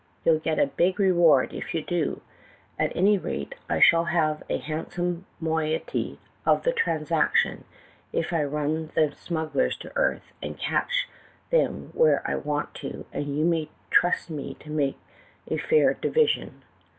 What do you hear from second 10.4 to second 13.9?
and catch them where I want to, and you may